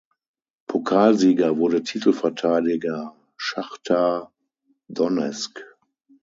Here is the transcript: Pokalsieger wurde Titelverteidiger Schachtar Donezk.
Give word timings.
Pokalsieger 0.67 1.57
wurde 1.57 1.83
Titelverteidiger 1.83 3.15
Schachtar 3.37 4.31
Donezk. 4.87 5.61